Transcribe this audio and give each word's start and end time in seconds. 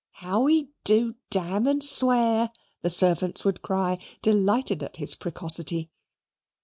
"How 0.13 0.47
he 0.47 0.69
DU 0.83 1.13
dam 1.29 1.67
and 1.67 1.83
swear," 1.83 2.49
the 2.81 2.89
servants 2.89 3.45
would 3.45 3.61
cry, 3.61 3.99
delighted 4.23 4.81
at 4.81 4.95
his 4.97 5.13
precocity. 5.13 5.91